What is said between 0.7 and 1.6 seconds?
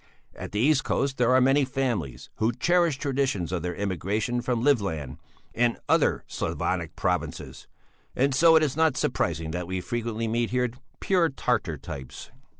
coast there are